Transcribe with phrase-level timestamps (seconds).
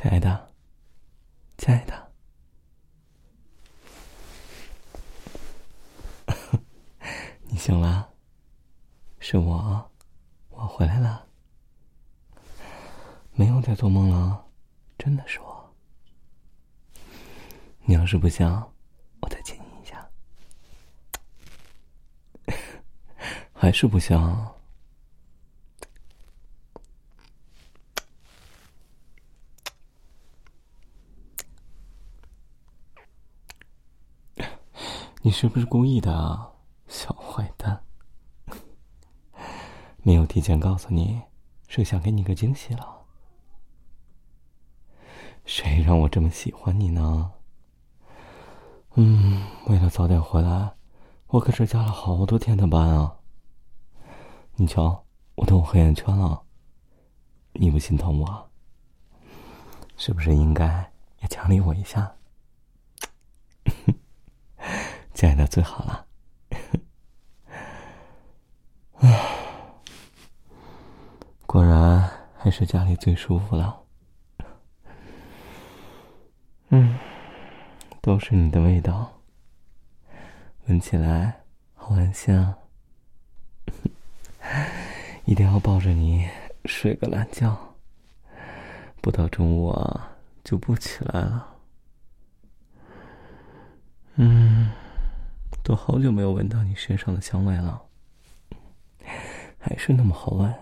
[0.00, 0.50] 亲爱的，
[1.58, 2.12] 亲爱的，
[7.44, 8.08] 你醒了？
[9.18, 9.90] 是我，
[10.48, 11.28] 我回来了，
[13.32, 14.42] 没有在做梦了，
[14.96, 15.74] 真的是我。
[17.84, 18.72] 你要是不想，
[19.20, 20.10] 我再亲你一下，
[23.52, 24.56] 还是不想？
[35.30, 36.50] 你是不是故意的啊，
[36.88, 37.84] 小坏蛋？
[40.02, 41.22] 没有提前告诉你，
[41.68, 43.02] 是想给你个惊喜了。
[45.44, 47.30] 谁让我这么喜欢你呢？
[48.96, 50.72] 嗯，为了早点回来，
[51.28, 53.18] 我可是加了好多天的班啊。
[54.56, 55.04] 你瞧，
[55.36, 56.42] 我都有黑眼圈了，
[57.52, 58.50] 你不心疼我？
[59.96, 60.90] 是不是应该
[61.22, 62.16] 也奖励我一下？
[65.20, 66.06] 亲爱的，最好了。
[69.00, 69.36] 唉
[71.44, 73.82] 果然还是家里最舒服了。
[76.70, 76.98] 嗯，
[78.00, 79.20] 都是你的味道，
[80.68, 81.42] 闻起来
[81.74, 82.56] 好安心啊！
[85.26, 86.26] 一定要抱着你
[86.64, 87.74] 睡个懒觉，
[89.02, 91.46] 不到中午啊就不起来了。
[94.14, 94.70] 嗯。
[95.62, 97.82] 都好久没有闻到你身上的香味了，
[99.58, 100.52] 还是那么好闻。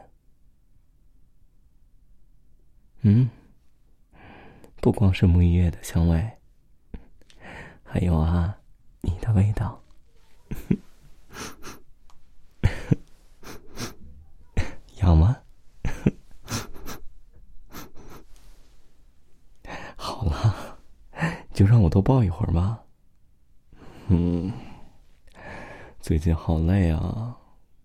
[3.03, 3.31] 嗯，
[4.81, 6.33] 不光是沐浴液的香味，
[7.85, 8.59] 还有啊，
[9.01, 9.81] 你的味道。
[14.97, 15.37] 痒吗？
[19.97, 20.77] 好了，
[21.55, 22.83] 就让我多抱一会儿吧。
[24.09, 24.53] 嗯。
[26.01, 27.37] 最近好累啊，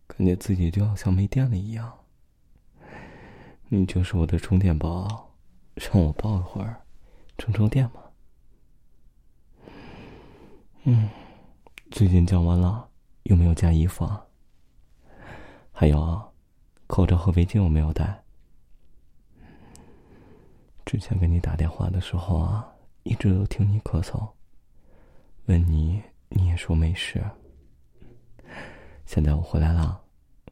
[0.07, 1.91] 感觉自己就好像没电了一样。
[3.67, 5.35] 你就是我的充电宝，
[5.75, 6.79] 让我抱一会儿，
[7.37, 8.01] 充充电嘛。
[10.83, 11.09] 嗯，
[11.91, 12.87] 最近降温了，
[13.23, 14.25] 有没有加衣服啊？
[15.71, 16.29] 还有啊，
[16.87, 18.23] 口罩和围巾有没有带？
[20.85, 22.71] 之前给你打电话的时候啊，
[23.01, 24.29] 一直都听你咳嗽，
[25.47, 27.21] 问你，你也说没事。
[29.05, 30.03] 现在我回来了，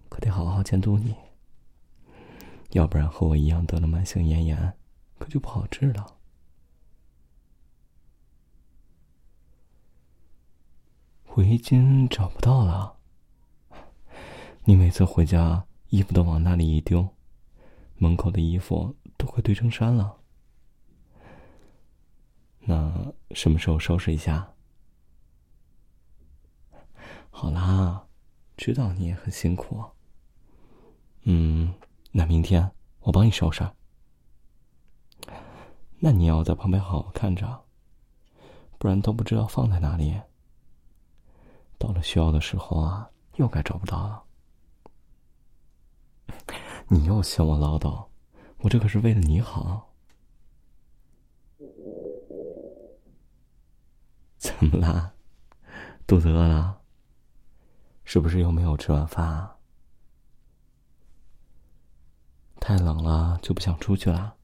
[0.09, 1.15] 可得好好监督你，
[2.71, 4.77] 要不然和我一样得了慢性咽炎，
[5.17, 6.17] 可就不好治了。
[11.35, 12.97] 围巾找不到了，
[14.65, 17.15] 你每次回家衣服都往那里一丢，
[17.95, 20.17] 门口的衣服都快堆成山了。
[22.59, 24.53] 那什么时候收拾一下？
[27.31, 28.05] 好啦。
[28.61, 29.83] 知道你也很辛苦。
[31.23, 31.73] 嗯，
[32.11, 33.67] 那明天我帮你收拾。
[35.97, 37.63] 那你要在旁边好好看着，
[38.77, 40.15] 不然都不知道放在哪里。
[41.79, 44.23] 到了需要的时候啊，又该找不到了。
[46.87, 48.05] 你又嫌我唠叨，
[48.59, 49.91] 我这可是为了你好。
[54.37, 55.15] 怎么啦？
[56.05, 56.80] 肚子饿了？
[58.13, 59.55] 是不是又没有吃晚饭啊？
[62.59, 64.35] 太冷了就不想出去了。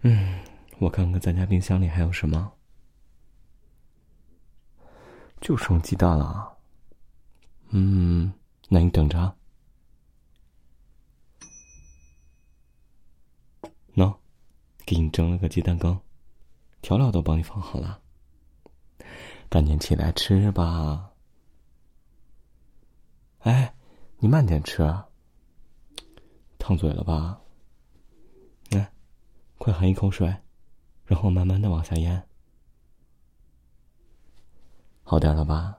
[0.00, 0.38] 嗯，
[0.80, 2.52] 我看看咱家冰箱里还有什么，
[5.40, 6.58] 就剩鸡蛋了。
[7.70, 8.34] 嗯，
[8.68, 9.34] 那你等着。
[13.94, 14.14] 喏，
[14.84, 15.98] 给你蒸了个鸡蛋羹，
[16.82, 17.98] 调料都帮你放好了，
[19.48, 21.07] 赶紧起来吃吧。
[23.40, 23.72] 哎，
[24.18, 24.82] 你慢点吃，
[26.58, 27.40] 烫嘴了吧？
[28.70, 28.92] 来，
[29.58, 30.34] 快含一口水，
[31.04, 32.26] 然后慢慢的往下咽。
[35.04, 35.78] 好点了吧？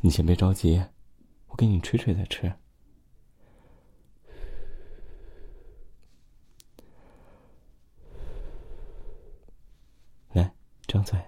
[0.00, 0.84] 你先别着急，
[1.46, 2.52] 我给你吹吹再吃。
[10.32, 10.52] 来，
[10.86, 11.18] 张嘴。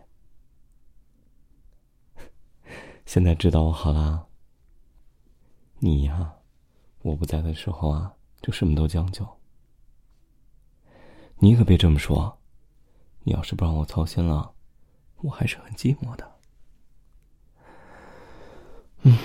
[3.07, 4.26] 现在知道我好了。
[5.87, 6.35] 你呀，
[7.03, 8.13] 我不在的时候啊，
[8.43, 9.25] 就什么都将就。
[11.37, 12.39] 你可别这么说，
[13.23, 14.53] 你要是不让我操心了，
[15.19, 16.39] 我还是很寂寞的。
[19.03, 19.17] 嗯，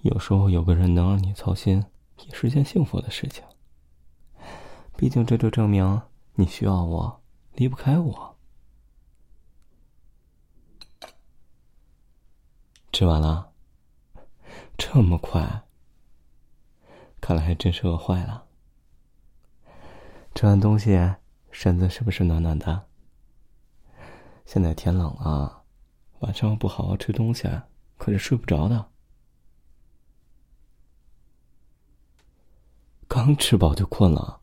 [0.00, 1.84] 有时候有个人能让你操心，
[2.26, 3.44] 也是件幸福的事情。
[4.96, 6.00] 毕竟这就证明
[6.36, 7.22] 你需要我，
[7.52, 8.36] 离不开我。
[12.90, 13.52] 吃完了，
[14.78, 15.63] 这么快？
[17.24, 18.44] 看来还真是饿坏了。
[20.34, 21.14] 吃完东西，
[21.50, 22.86] 身子是不是暖暖的？
[24.44, 25.62] 现在天冷了，
[26.18, 27.48] 晚上不好好吃东西，
[27.96, 28.90] 可是睡不着的。
[33.08, 34.42] 刚吃饱就困了。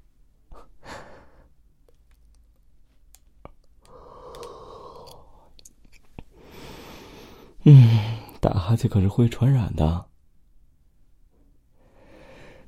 [7.62, 8.00] 嗯，
[8.40, 10.10] 打哈欠可是会传染的。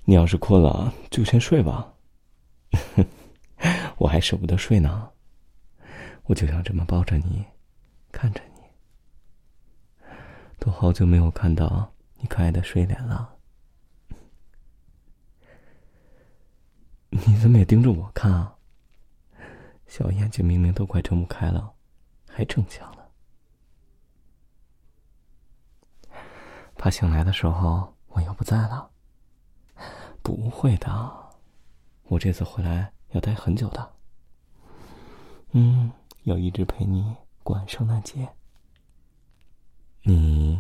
[0.06, 1.94] 你要是困了，就先睡吧。
[3.98, 5.12] 我还舍不得睡呢。
[6.24, 7.46] 我就想这么抱着你，
[8.12, 8.62] 看着你。
[10.60, 13.36] 都好久没有看到你可爱的睡脸了。
[17.10, 18.56] 你怎么也盯着我看啊？
[19.88, 21.74] 小眼睛明明都快睁不开了，
[22.28, 23.10] 还逞强了。
[26.76, 28.90] 怕醒来的时候我又不在了。
[30.24, 30.90] 不会的，
[32.04, 33.94] 我这次回来要待很久的。
[35.52, 35.92] 嗯，
[36.24, 38.28] 要一直陪你过圣诞节。
[40.04, 40.60] 你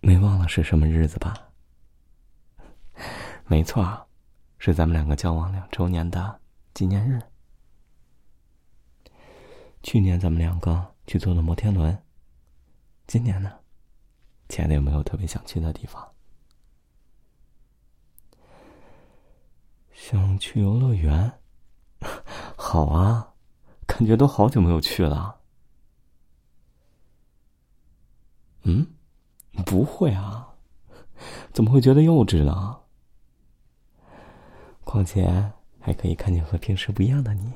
[0.00, 1.34] 没忘了是什么日子吧？
[3.46, 4.06] 没错，
[4.58, 6.40] 是咱们两个交往两周年的
[6.72, 7.20] 纪念日。
[9.82, 12.00] 去年咱们两个去坐了摩天轮，
[13.08, 13.52] 今年呢？
[14.48, 16.13] 亲爱的，有没有特别想去的地方？
[20.06, 21.40] 想去游乐园？
[22.58, 23.32] 好啊，
[23.86, 25.40] 感觉都好久没有去了。
[28.64, 28.86] 嗯，
[29.64, 30.56] 不会啊，
[31.54, 32.80] 怎么会觉得幼稚呢？
[34.84, 37.54] 况且还可以看见和平时不一样的你，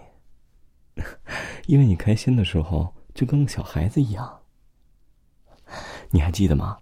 [1.68, 4.40] 因为你开心的时候就跟个小孩子一样。
[6.08, 6.78] 你还记得吗？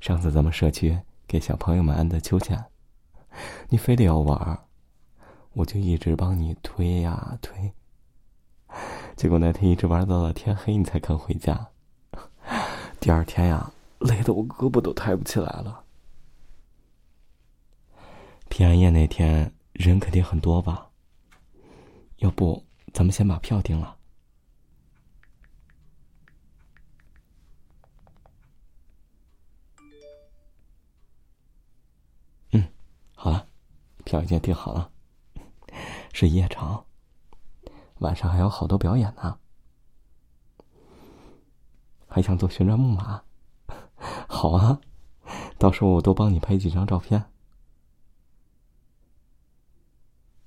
[0.00, 0.98] 上次咱们社区
[1.28, 2.64] 给小朋友们安的秋千，
[3.68, 4.65] 你非得要玩，
[5.56, 7.72] 我就一直帮你推呀推。
[9.16, 11.68] 结果那天一直玩到了天黑，你才肯回家。
[13.00, 15.82] 第二天呀，累得我胳膊都抬不起来了。
[18.50, 20.90] 平安夜那天人肯定很多吧？
[22.18, 22.62] 要不
[22.92, 23.96] 咱们先把票订了。
[32.50, 32.62] 嗯
[33.14, 33.46] 好了，
[34.04, 34.90] 票已经订好了，
[36.18, 36.86] 是夜场，
[37.98, 39.38] 晚上还有好多表演呢。
[42.08, 43.22] 还想坐旋转木马？
[44.26, 44.80] 好啊，
[45.58, 47.22] 到时候我多帮你拍几张照片。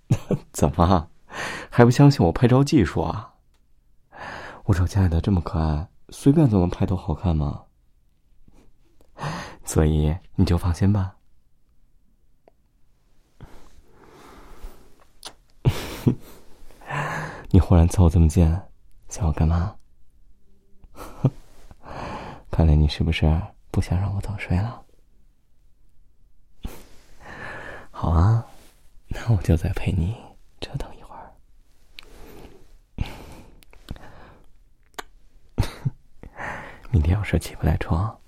[0.52, 1.12] 怎么，
[1.70, 3.36] 还不相信我拍照技术啊？
[4.64, 7.66] 我说亲爱的这么可爱，随便怎么拍都好看吗？
[9.64, 11.18] 所以你就放心吧。
[17.52, 18.46] 你忽然凑这么近，
[19.10, 19.76] 想要干嘛？
[22.52, 23.42] 看来你是不是
[23.72, 24.84] 不想让我早睡了？
[27.92, 28.46] 好啊，
[29.08, 30.16] 那我就再陪你
[30.60, 31.34] 折腾一会儿。
[36.92, 38.19] 明天要是起不来床，